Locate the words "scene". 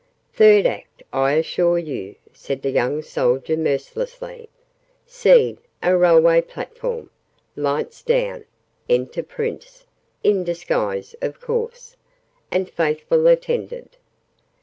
5.05-5.59